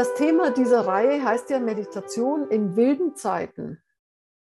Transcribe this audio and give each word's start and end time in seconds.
Das 0.00 0.14
Thema 0.14 0.50
dieser 0.50 0.86
Reihe 0.86 1.22
heißt 1.22 1.50
ja 1.50 1.60
Meditation 1.60 2.48
in 2.48 2.74
wilden 2.74 3.16
Zeiten. 3.16 3.82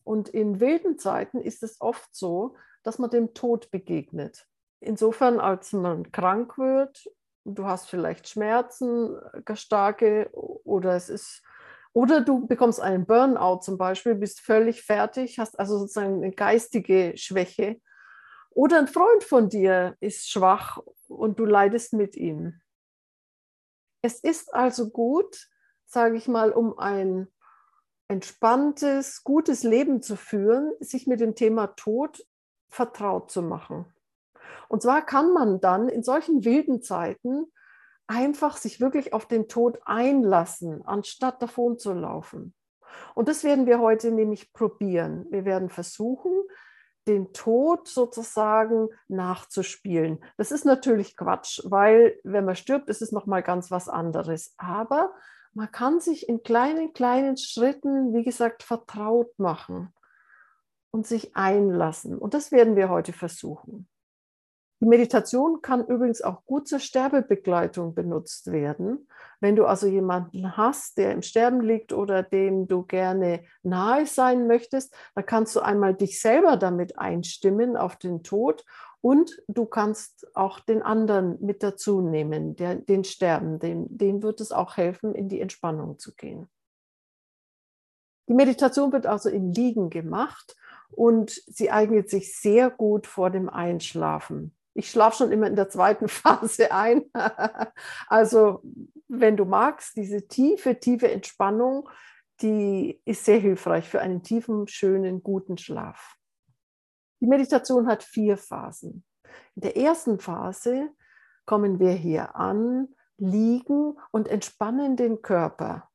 Und 0.05 0.29
in 0.29 0.61
wilden 0.61 0.99
Zeiten 0.99 1.41
ist 1.41 1.63
es 1.63 1.81
oft 1.81 2.15
so, 2.15 2.57
dass 2.83 2.99
man 2.99 3.09
dem 3.09 3.33
Tod 3.33 3.71
begegnet. 3.71 4.47
Insofern, 4.81 5.41
als 5.41 5.73
man 5.73 6.13
krank 6.13 6.59
wird, 6.59 7.09
du 7.47 7.65
hast 7.65 7.89
vielleicht 7.89 8.29
Schmerzen, 8.29 9.17
äh, 9.47 9.57
starke, 9.57 10.29
oder 10.35 10.95
es 10.95 11.09
ist, 11.09 11.43
oder 11.95 12.21
du 12.21 12.47
bekommst 12.47 12.79
einen 12.79 13.07
Burnout 13.07 13.61
zum 13.63 13.79
Beispiel, 13.79 14.15
bist 14.15 14.43
völlig 14.43 14.83
fertig, 14.83 15.39
hast 15.39 15.59
also 15.59 15.79
sozusagen 15.79 16.23
eine 16.23 16.33
geistige 16.33 17.15
Schwäche. 17.17 17.81
Oder 18.51 18.79
ein 18.79 18.89
Freund 18.89 19.25
von 19.25 19.49
dir 19.49 19.97
ist 20.01 20.29
schwach 20.29 20.81
und 21.09 21.39
du 21.39 21.47
leidest 21.47 21.95
mit 21.95 22.15
ihm. 22.15 22.61
Es 24.07 24.21
ist 24.21 24.55
also 24.55 24.91
gut, 24.91 25.49
sage 25.85 26.17
ich 26.17 26.29
mal, 26.29 26.53
um 26.53 26.79
ein 26.79 27.27
entspanntes, 28.07 29.25
gutes 29.25 29.65
Leben 29.65 30.01
zu 30.01 30.15
führen, 30.15 30.71
sich 30.79 31.09
mit 31.09 31.19
dem 31.19 31.35
Thema 31.35 31.75
Tod 31.75 32.25
vertraut 32.69 33.33
zu 33.33 33.43
machen. 33.43 33.93
Und 34.69 34.81
zwar 34.81 35.05
kann 35.05 35.33
man 35.33 35.61
dann 35.61 35.89
in 35.89 36.05
solchen 36.05 36.45
wilden 36.45 36.83
Zeiten 36.83 37.47
einfach 38.07 38.59
sich 38.59 38.81
wirklich 38.81 39.13
auf 39.13 39.27
den 39.27 39.49
Tod 39.49 39.81
einlassen, 39.85 40.87
anstatt 40.87 41.43
davon 41.43 41.77
zu 41.77 41.93
laufen. 41.93 42.55
Und 43.17 43.27
das 43.27 43.43
werden 43.43 43.67
wir 43.67 43.81
heute 43.81 44.13
nämlich 44.13 44.53
probieren. 44.53 45.27
Wir 45.31 45.45
werden 45.45 45.69
versuchen, 45.69 46.45
den 47.07 47.33
Tod 47.33 47.89
sozusagen 47.89 48.89
nachzuspielen. 49.09 50.23
Das 50.37 50.51
ist 50.51 50.65
natürlich 50.65 51.17
Quatsch, 51.17 51.61
weil 51.65 52.19
wenn 52.25 52.45
man 52.45 52.57
stirbt, 52.57 52.89
ist 52.89 53.03
es 53.03 53.13
noch 53.13 53.27
mal 53.27 53.43
ganz 53.43 53.71
was 53.71 53.89
anderes. 53.89 54.55
Aber 54.59 55.15
man 55.55 55.71
kann 55.71 56.01
sich 56.01 56.29
in 56.29 56.43
kleinen, 56.43 56.93
kleinen 56.93 57.37
Schritten, 57.37 58.13
wie 58.13 58.25
gesagt, 58.25 58.63
vertraut 58.63 59.39
machen 59.39 59.93
und 60.91 61.07
sich 61.07 61.37
einlassen. 61.37 62.19
Und 62.19 62.35
das 62.35 62.53
werden 62.53 62.77
wir 62.77 62.89
heute 62.89 63.13
versuchen. 63.13 63.89
Die 64.81 64.87
Meditation 64.87 65.63
kann 65.63 65.87
übrigens 65.87 66.21
auch 66.21 66.45
gut 66.45 66.69
zur 66.69 66.81
Sterbebegleitung 66.81 67.95
benutzt 67.95 68.53
werden. 68.53 69.09
Wenn 69.41 69.57
du 69.57 69.65
also 69.65 69.87
jemanden 69.87 70.57
hast, 70.59 70.99
der 70.99 71.13
im 71.13 71.23
Sterben 71.23 71.63
liegt 71.63 71.95
oder 71.95 72.23
dem 72.23 72.69
du 72.69 72.83
gerne 72.83 73.45
nahe 73.63 74.05
sein 74.05 74.47
möchtest, 74.47 74.95
dann 75.15 75.25
kannst 75.25 75.57
du 75.57 75.61
einmal 75.61 75.95
dich 75.95 76.21
selber 76.21 76.59
damit 76.59 76.99
einstimmen 76.99 77.77
auf 77.79 77.97
den 77.97 78.23
Tod 78.23 78.67
und 79.01 79.43
du 79.49 79.65
kannst 79.65 80.27
auch 80.37 80.61
den 80.61 80.83
anderen 80.83 81.39
mit 81.41 81.63
dazu 81.63 82.03
nehmen, 82.03 82.57
der, 82.57 82.75
den 82.75 83.05
Sterben. 83.05 83.59
Dem, 83.59 83.87
dem 83.89 84.23
wird 84.23 84.41
es 84.43 84.53
auch 84.53 84.77
helfen, 84.77 85.15
in 85.15 85.29
die 85.29 85.41
Entspannung 85.41 85.99
zu 85.99 86.15
gehen. 86.15 86.49
Die 88.29 88.35
Meditation 88.35 88.93
wird 88.93 89.07
also 89.07 89.29
im 89.31 89.53
Liegen 89.53 89.89
gemacht 89.89 90.57
und 90.91 91.31
sie 91.31 91.71
eignet 91.71 92.11
sich 92.11 92.37
sehr 92.37 92.69
gut 92.69 93.07
vor 93.07 93.31
dem 93.31 93.49
Einschlafen. 93.49 94.56
Ich 94.77 94.91
schlafe 94.91 95.17
schon 95.17 95.33
immer 95.33 95.47
in 95.47 95.57
der 95.57 95.71
zweiten 95.71 96.09
Phase 96.09 96.71
ein. 96.71 97.05
also 98.09 98.63
wenn 99.09 99.37
du 99.37 99.45
magst, 99.45 99.97
diese 99.97 100.29
tiefe, 100.29 100.79
tiefe 100.79 101.11
Entspannung, 101.11 101.89
die 102.43 103.01
ist 103.07 103.25
sehr 103.25 103.39
hilfreich 103.39 103.89
für 103.89 104.01
einen 104.01 104.23
tiefen, 104.23 104.69
schönen, 104.69 105.23
guten 105.23 105.57
Schlaf. 105.57 106.17
Die 107.21 107.27
Meditation 107.27 107.87
hat 107.87 108.03
vier 108.03 108.37
Phasen. 108.37 109.05
In 109.55 109.63
der 109.63 109.77
ersten 109.79 110.19
Phase 110.19 110.91
kommen 111.47 111.79
wir 111.79 111.93
hier 111.93 112.37
an, 112.37 112.89
liegen 113.17 113.99
und 114.11 114.29
entspannen 114.29 114.97
den 114.97 115.23
Körper. 115.23 115.89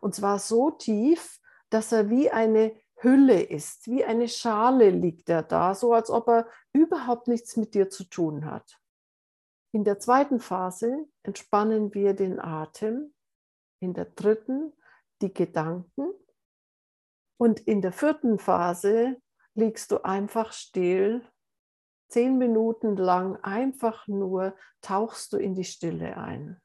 Und 0.00 0.16
zwar 0.16 0.40
so 0.40 0.72
tief, 0.72 1.38
dass 1.70 1.92
er 1.92 2.10
wie 2.10 2.30
eine 2.30 2.74
Hülle 2.96 3.42
ist, 3.42 3.86
wie 3.88 4.04
eine 4.04 4.28
Schale 4.28 4.90
liegt 4.90 5.28
er 5.28 5.42
da, 5.42 5.74
so 5.74 5.92
als 5.92 6.10
ob 6.10 6.28
er 6.28 6.48
überhaupt 6.72 7.28
nichts 7.28 7.56
mit 7.56 7.74
dir 7.74 7.90
zu 7.90 8.04
tun 8.04 8.46
hat. 8.46 8.80
In 9.72 9.84
der 9.84 9.98
zweiten 9.98 10.40
Phase 10.40 11.06
entspannen 11.22 11.92
wir 11.92 12.14
den 12.14 12.40
Atem, 12.40 13.14
in 13.80 13.92
der 13.92 14.06
dritten 14.06 14.72
die 15.20 15.32
Gedanken 15.32 16.08
und 17.38 17.60
in 17.60 17.82
der 17.82 17.92
vierten 17.92 18.38
Phase 18.38 19.20
liegst 19.54 19.90
du 19.90 20.04
einfach 20.04 20.52
still, 20.52 21.22
zehn 22.08 22.38
Minuten 22.38 22.96
lang 22.96 23.36
einfach 23.42 24.06
nur 24.06 24.56
tauchst 24.80 25.32
du 25.32 25.36
in 25.36 25.54
die 25.54 25.64
Stille 25.64 26.16
ein. 26.16 26.60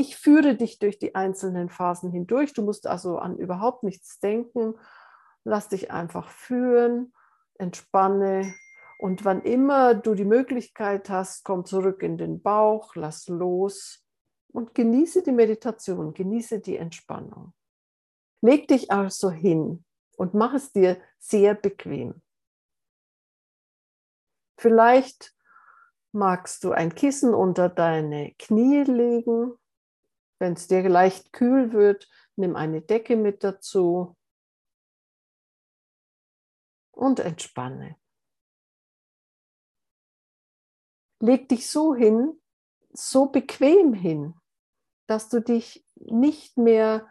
Ich 0.00 0.16
führe 0.16 0.56
dich 0.56 0.78
durch 0.78 0.98
die 0.98 1.14
einzelnen 1.14 1.68
Phasen 1.68 2.10
hindurch. 2.10 2.54
Du 2.54 2.62
musst 2.62 2.86
also 2.86 3.18
an 3.18 3.36
überhaupt 3.36 3.82
nichts 3.82 4.18
denken. 4.18 4.78
Lass 5.44 5.68
dich 5.68 5.90
einfach 5.90 6.30
führen, 6.30 7.12
entspanne 7.58 8.54
und 8.98 9.26
wann 9.26 9.42
immer 9.42 9.94
du 9.94 10.14
die 10.14 10.24
Möglichkeit 10.24 11.10
hast, 11.10 11.44
komm 11.44 11.66
zurück 11.66 12.02
in 12.02 12.16
den 12.16 12.40
Bauch, 12.40 12.94
lass 12.94 13.28
los 13.28 14.02
und 14.48 14.74
genieße 14.74 15.22
die 15.22 15.32
Meditation, 15.32 16.14
genieße 16.14 16.60
die 16.60 16.78
Entspannung. 16.78 17.52
Leg 18.40 18.68
dich 18.68 18.90
also 18.90 19.30
hin, 19.30 19.84
und 20.16 20.32
mach 20.32 20.54
es 20.54 20.72
dir 20.72 20.98
sehr 21.18 21.54
bequem. 21.54 22.22
Vielleicht 24.58 25.34
magst 26.12 26.64
du 26.64 26.72
ein 26.72 26.94
Kissen 26.94 27.34
unter 27.34 27.68
deine 27.68 28.32
Knie 28.38 28.84
legen. 28.84 29.59
Wenn 30.40 30.54
es 30.54 30.66
dir 30.66 30.88
leicht 30.88 31.34
kühl 31.34 31.72
wird, 31.72 32.08
nimm 32.34 32.56
eine 32.56 32.80
Decke 32.80 33.14
mit 33.14 33.44
dazu 33.44 34.16
und 36.92 37.20
entspanne. 37.20 37.96
Leg 41.20 41.50
dich 41.50 41.68
so 41.68 41.94
hin, 41.94 42.40
so 42.90 43.26
bequem 43.26 43.92
hin, 43.92 44.34
dass 45.06 45.28
du 45.28 45.42
dich 45.42 45.86
nicht 45.96 46.56
mehr 46.56 47.06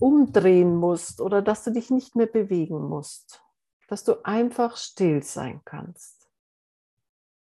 umdrehen 0.00 0.74
musst 0.74 1.20
oder 1.20 1.42
dass 1.42 1.62
du 1.62 1.70
dich 1.70 1.90
nicht 1.90 2.16
mehr 2.16 2.26
bewegen 2.26 2.88
musst, 2.88 3.40
dass 3.86 4.02
du 4.02 4.24
einfach 4.24 4.76
still 4.76 5.22
sein 5.22 5.62
kannst 5.64 6.28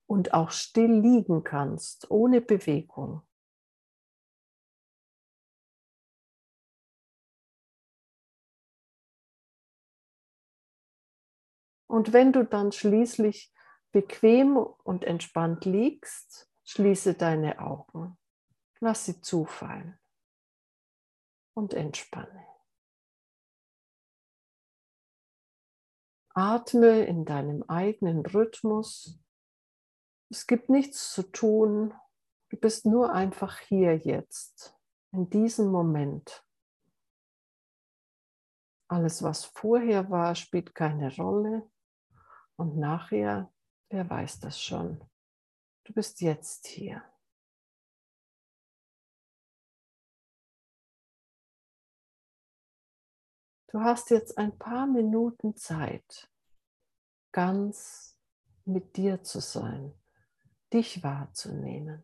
und 0.08 0.34
auch 0.34 0.52
still 0.52 0.92
liegen 0.92 1.46
kannst, 1.46 2.12
ohne 2.12 2.42
Bewegung. 2.42 3.22
Und 11.94 12.12
wenn 12.12 12.34
du 12.34 12.44
dann 12.44 12.72
schließlich 12.72 13.54
bequem 13.92 14.58
und 14.58 15.04
entspannt 15.04 15.66
liegst, 15.66 16.50
schließe 16.64 17.14
deine 17.14 17.60
Augen. 17.60 18.18
Lass 18.80 19.06
sie 19.06 19.22
zufallen 19.22 20.00
und 21.56 21.76
entspanne. 21.76 22.48
Atme 26.34 27.06
in 27.06 27.26
deinem 27.26 27.62
eigenen 27.70 28.26
Rhythmus. 28.26 29.20
Es 30.32 30.48
gibt 30.48 30.70
nichts 30.70 31.14
zu 31.14 31.22
tun. 31.22 31.94
Du 32.50 32.58
bist 32.58 32.88
nur 32.88 33.14
einfach 33.14 33.60
hier 33.60 33.96
jetzt, 34.00 34.76
in 35.12 35.30
diesem 35.30 35.68
Moment. 35.68 36.44
Alles, 38.88 39.22
was 39.22 39.46
vorher 39.46 40.10
war, 40.10 40.34
spielt 40.34 40.74
keine 40.74 41.16
Rolle. 41.18 41.70
Und 42.56 42.78
nachher, 42.78 43.52
wer 43.90 44.10
weiß 44.10 44.40
das 44.40 44.62
schon. 44.62 45.04
Du 45.86 45.94
bist 45.94 46.22
jetzt 46.22 46.68
hier. 46.68 47.04
Du 53.68 53.80
hast 53.82 54.12
jetzt 54.12 54.38
ein 54.38 54.58
paar 54.60 54.86
Minuten 54.86 55.56
Zeit, 55.56 56.30
ganz 57.32 58.16
mit 58.66 58.96
dir 58.98 59.24
zu 59.24 59.40
sein, 59.40 59.94
dich 60.72 61.02
wahrzunehmen. 61.02 62.04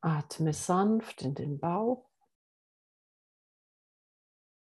Atme 0.00 0.52
sanft 0.52 1.22
in 1.22 1.34
den 1.34 1.58
Bauch 1.58 2.10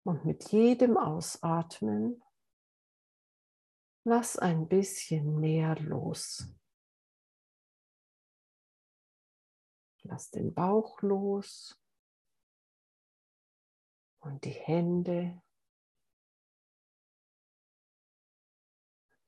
und 0.04 0.24
mit 0.24 0.50
jedem 0.50 0.96
Ausatmen 0.96 2.22
lass 4.04 4.38
ein 4.38 4.68
bisschen 4.68 5.40
mehr 5.40 5.76
los. 5.80 6.48
Lass 10.02 10.30
den 10.30 10.54
Bauch 10.54 11.02
los 11.02 11.76
und 14.20 14.44
die 14.44 14.50
Hände. 14.50 15.42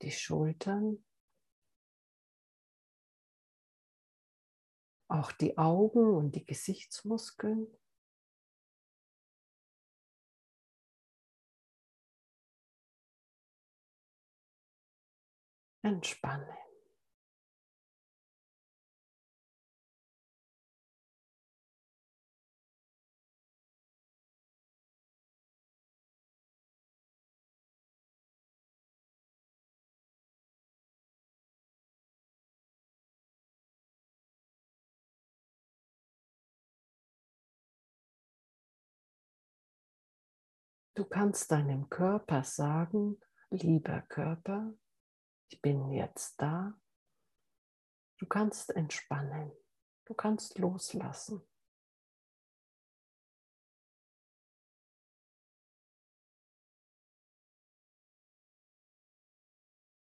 die 0.01 0.11
Schultern, 0.11 1.03
auch 5.09 5.31
die 5.31 5.57
Augen 5.57 6.15
und 6.15 6.35
die 6.35 6.45
Gesichtsmuskeln. 6.45 7.67
Entspanne. 15.81 16.68
Du 40.99 41.05
kannst 41.05 41.49
deinem 41.49 41.89
Körper 41.89 42.43
sagen, 42.43 43.21
lieber 43.51 44.01
Körper, 44.09 44.73
ich 45.47 45.61
bin 45.61 45.93
jetzt 45.93 46.41
da. 46.41 46.77
Du 48.17 48.25
kannst 48.25 48.75
entspannen, 48.75 49.49
du 50.03 50.13
kannst 50.13 50.59
loslassen. 50.59 51.41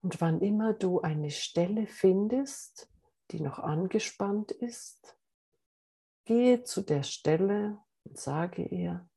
Und 0.04 0.22
wann 0.22 0.40
immer 0.40 0.74
du 0.74 1.02
eine 1.02 1.32
Stelle 1.32 1.88
findest, 1.88 2.94
die 3.32 3.42
noch 3.42 3.58
angespannt 3.58 4.52
ist, 4.52 5.18
gehe 6.26 6.62
zu 6.62 6.84
der 6.84 7.02
Stelle 7.02 7.84
und 8.04 8.20
sage 8.20 8.68
ihr, 8.68 9.10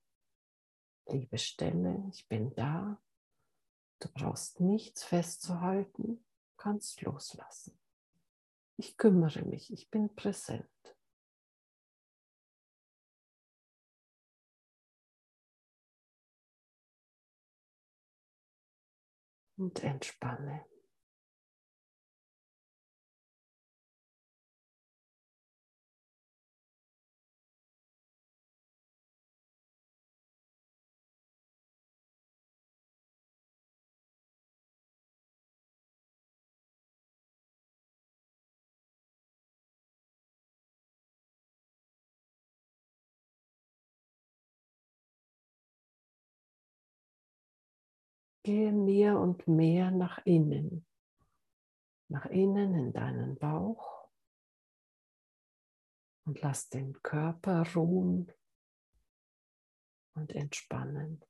liebe 1.11 1.39
Stelle, 1.39 2.05
ich 2.13 2.29
bin 2.29 2.55
da. 2.55 3.01
Du 4.01 4.09
brauchst 4.13 4.61
nichts 4.61 5.05
festzuhalten, 5.05 6.25
kannst 6.57 7.03
loslassen. 7.03 7.79
Ich 8.77 8.97
kümmere 8.97 9.43
mich, 9.43 9.73
ich 9.73 9.91
bin 9.91 10.15
präsent. 10.15 10.69
Und 19.57 19.83
entspanne. 19.83 20.65
Gehe 48.49 48.73
mehr 48.73 49.19
und 49.21 49.47
mehr 49.47 49.91
nach 49.91 50.25
innen, 50.25 50.87
nach 52.09 52.25
innen 52.25 52.75
in 52.75 52.95
deinen 52.95 53.37
Bauch 53.37 54.09
und 56.25 56.41
lass 56.41 56.71
den 56.71 56.95
Körper 57.03 57.71
ruhen 57.75 58.33
und 60.15 60.33
entspannen. 60.33 61.23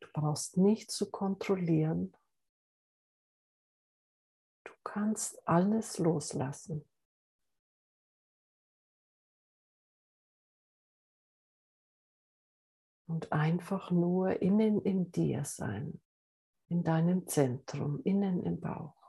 Du 0.00 0.08
brauchst 0.12 0.56
nicht 0.56 0.90
zu 0.90 1.08
kontrollieren, 1.08 2.16
kannst 4.96 5.46
alles 5.46 5.98
loslassen. 5.98 6.82
Und 13.06 13.30
einfach 13.30 13.90
nur 13.90 14.40
innen 14.40 14.80
in 14.80 15.12
dir 15.12 15.44
sein, 15.44 16.00
in 16.68 16.82
deinem 16.82 17.26
Zentrum, 17.26 18.00
innen 18.04 18.42
im 18.42 18.58
Bauch. 18.58 19.05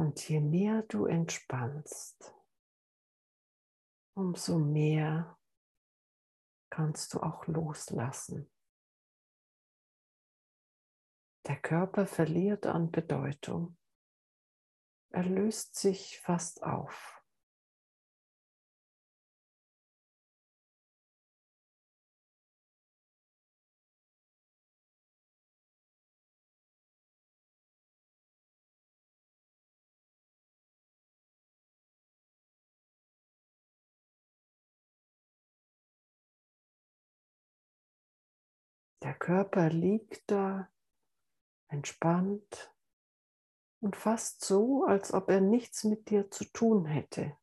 Und 0.00 0.30
je 0.30 0.40
mehr 0.40 0.80
du 0.84 1.04
entspannst, 1.04 2.34
umso 4.14 4.58
mehr 4.58 5.38
kannst 6.70 7.12
du 7.12 7.20
auch 7.20 7.46
loslassen. 7.46 8.50
Der 11.46 11.60
Körper 11.60 12.06
verliert 12.06 12.64
an 12.64 12.90
Bedeutung. 12.90 13.76
Er 15.10 15.24
löst 15.24 15.74
sich 15.74 16.18
fast 16.20 16.62
auf. 16.62 17.19
Der 39.02 39.14
Körper 39.14 39.70
liegt 39.70 40.30
da 40.30 40.70
entspannt 41.68 42.74
und 43.80 43.96
fast 43.96 44.44
so, 44.44 44.84
als 44.84 45.14
ob 45.14 45.30
er 45.30 45.40
nichts 45.40 45.84
mit 45.84 46.10
dir 46.10 46.30
zu 46.30 46.44
tun 46.44 46.84
hätte. 46.84 47.36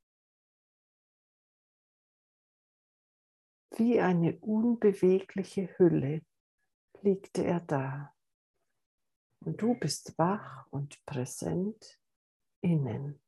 Wie 3.75 3.99
eine 3.99 4.37
unbewegliche 4.39 5.77
Hülle 5.77 6.23
liegte 7.01 7.43
er 7.43 7.59
da. 7.61 8.15
Und 9.45 9.61
du 9.61 9.75
bist 9.75 10.17
wach 10.17 10.67
und 10.71 11.05
präsent 11.05 11.99
innen. 12.61 13.21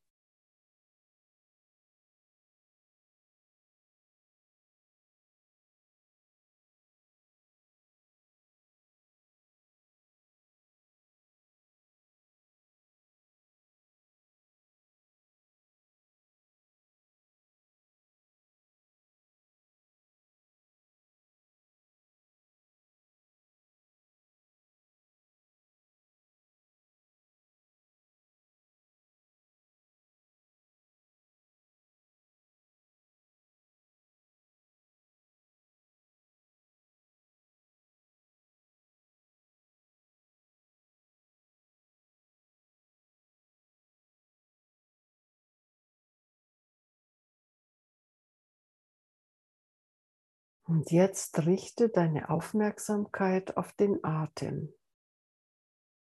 Und 50.69 50.91
jetzt 50.91 51.47
richte 51.47 51.89
deine 51.89 52.29
Aufmerksamkeit 52.29 53.57
auf 53.57 53.73
den 53.73 54.03
Atem. 54.03 54.71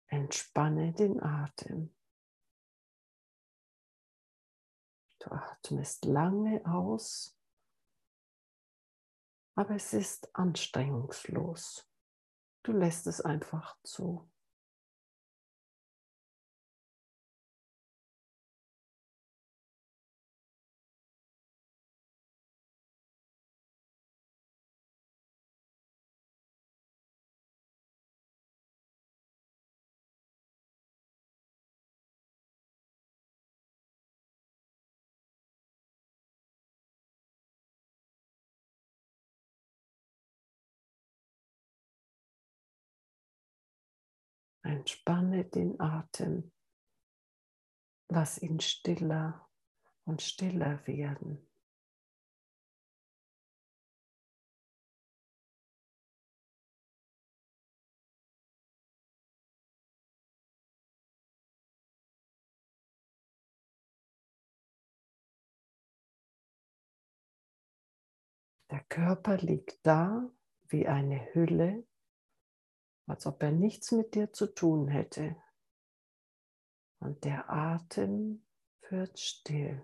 Entspanne 0.06 0.92
den 0.92 1.20
Atem. 1.20 1.92
Du 5.18 5.32
atmest 5.32 6.04
lange 6.04 6.64
aus, 6.66 7.36
aber 9.56 9.74
es 9.74 9.92
ist 9.92 10.32
anstrengungslos. 10.36 11.90
Du 12.62 12.70
lässt 12.70 13.08
es 13.08 13.20
einfach 13.20 13.76
zu. 13.82 14.30
Entspanne 44.64 45.44
den 45.44 45.78
Atem. 45.78 46.50
Lass 48.08 48.40
ihn 48.40 48.60
stiller 48.60 49.46
und 50.04 50.22
stiller 50.22 50.86
werden. 50.86 51.46
Der 68.70 68.82
Körper 68.88 69.36
liegt 69.36 69.86
da 69.86 70.30
wie 70.68 70.88
eine 70.88 71.34
Hülle 71.34 71.86
als 73.06 73.26
ob 73.26 73.42
er 73.42 73.52
nichts 73.52 73.92
mit 73.92 74.14
dir 74.14 74.32
zu 74.32 74.46
tun 74.46 74.88
hätte. 74.88 75.36
Und 77.00 77.24
der 77.24 77.50
Atem 77.50 78.44
wird 78.88 79.18
still. 79.18 79.82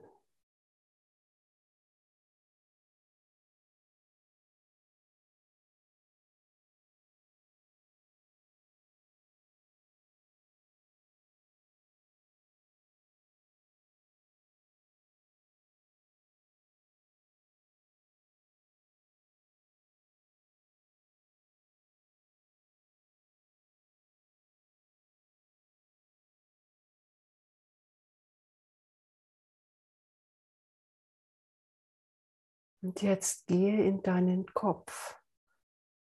Und 32.82 33.02
jetzt 33.02 33.46
gehe 33.46 33.84
in 33.84 34.02
deinen 34.02 34.46
Kopf, 34.54 35.20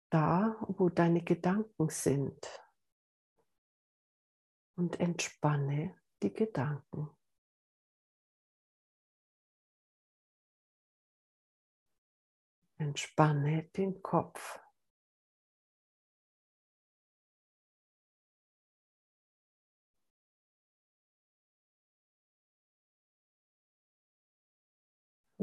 da 0.10 0.56
wo 0.68 0.90
deine 0.90 1.24
Gedanken 1.24 1.90
sind, 1.90 2.48
und 4.76 5.00
entspanne 5.00 5.96
die 6.22 6.34
Gedanken. 6.34 7.10
Entspanne 12.78 13.64
den 13.76 14.02
Kopf. 14.02 14.63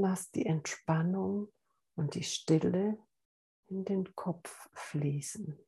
Lass 0.02 0.30
die 0.30 0.47
Entspannung 0.47 1.52
und 1.95 2.14
die 2.14 2.23
Stille 2.23 2.97
in 3.66 3.85
den 3.85 4.16
Kopf 4.16 4.71
fließen. 4.73 5.59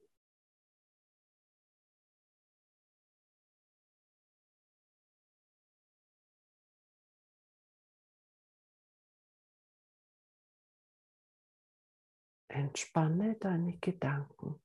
Entspanne 12.48 13.34
deine 13.34 13.76
Gedanken. 13.76 14.58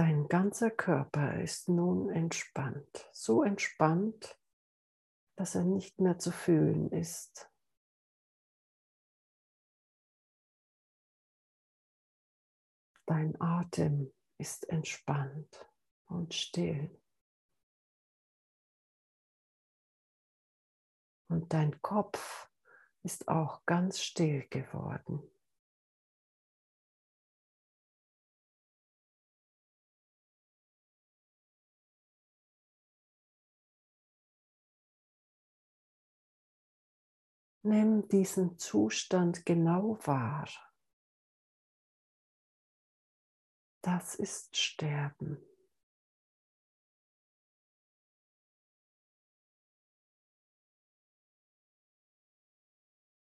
Dein 0.00 0.28
ganzer 0.28 0.70
Körper 0.70 1.42
ist 1.42 1.68
nun 1.68 2.08
entspannt, 2.08 3.10
so 3.12 3.42
entspannt, 3.42 4.40
dass 5.36 5.54
er 5.54 5.64
nicht 5.64 6.00
mehr 6.00 6.18
zu 6.18 6.32
fühlen 6.32 6.90
ist. 6.90 7.52
Dein 13.04 13.38
Atem 13.42 14.10
ist 14.38 14.66
entspannt 14.70 15.68
und 16.06 16.32
still. 16.32 16.98
Und 21.28 21.52
dein 21.52 21.82
Kopf 21.82 22.50
ist 23.02 23.28
auch 23.28 23.66
ganz 23.66 24.00
still 24.00 24.48
geworden. 24.48 25.30
Nimm 37.62 38.08
diesen 38.08 38.56
Zustand 38.58 39.44
genau 39.44 39.98
wahr. 40.06 40.48
Das 43.82 44.14
ist 44.14 44.56
Sterben. 44.56 45.38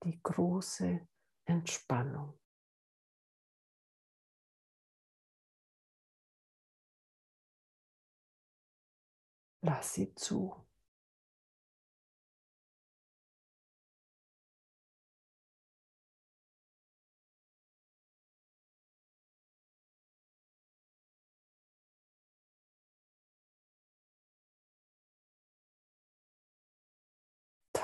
Die 0.04 0.20
große 0.22 1.08
Entspannung. 1.46 2.40
Lass 9.62 9.94
sie 9.96 10.14
zu. 10.14 10.65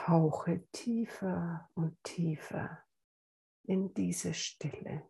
Tauche 0.06 0.64
tiefer 0.72 1.70
und 1.76 1.96
tiefer 2.04 2.80
in 3.64 3.94
diese 3.94 4.34
Stille. 4.34 5.04